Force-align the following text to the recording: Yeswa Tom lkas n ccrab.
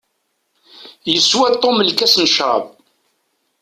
Yeswa 1.11 1.49
Tom 1.61 1.77
lkas 1.89 2.15
n 2.17 2.25
ccrab. 2.29 2.65